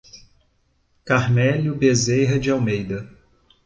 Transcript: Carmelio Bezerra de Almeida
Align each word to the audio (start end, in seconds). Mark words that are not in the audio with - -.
Carmelio 1.05 1.75
Bezerra 1.75 2.39
de 2.39 2.49
Almeida 2.51 3.07